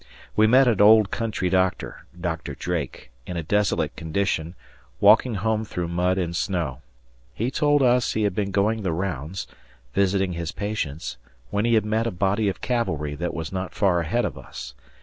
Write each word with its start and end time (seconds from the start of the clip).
We 0.35 0.47
met 0.47 0.67
an 0.67 0.81
old 0.81 1.11
country 1.11 1.47
doctor, 1.47 2.05
Doctor 2.19 2.55
Drake, 2.55 3.11
in 3.27 3.37
a 3.37 3.43
desolate 3.43 3.95
condition, 3.95 4.55
walking 4.99 5.35
home 5.35 5.63
through 5.63 5.89
mud 5.89 6.17
and 6.17 6.35
snow. 6.35 6.81
He 7.35 7.51
told 7.51 7.83
us 7.83 8.13
he 8.13 8.23
had 8.23 8.33
been 8.33 8.49
going 8.49 8.81
the 8.81 8.93
rounds, 8.93 9.45
visiting 9.93 10.33
his 10.33 10.51
patients, 10.51 11.17
when 11.51 11.65
he 11.65 11.75
had 11.75 11.85
met 11.85 12.07
a 12.07 12.11
body 12.11 12.49
of 12.49 12.61
cavalry 12.61 13.13
that 13.17 13.35
was 13.35 13.51
not 13.51 13.75
far 13.75 13.99
ahead 13.99 14.25
of 14.25 14.39
us. 14.39 14.73